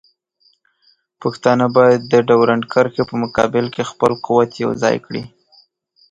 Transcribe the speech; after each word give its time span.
پښتانه 1.21 1.65
باید 1.77 2.01
د 2.13 2.13
ډیورنډ 2.27 2.63
کرښې 2.73 3.03
په 3.09 3.15
مقابل 3.23 3.65
کې 3.73 3.89
خپل 3.91 4.11
قوت 4.25 4.51
یوځای 4.63 4.95
کړي. 5.05 5.23